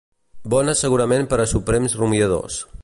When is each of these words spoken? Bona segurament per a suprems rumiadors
Bona 0.53 0.73
segurament 0.79 1.29
per 1.35 1.41
a 1.43 1.47
suprems 1.53 1.99
rumiadors 2.03 2.61